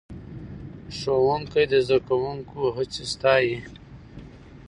ښوونکی 0.97 1.63
د 1.71 1.73
زده 1.87 1.97
کوونکو 2.07 2.59
هڅې 2.75 3.03
ستایي 3.13 3.57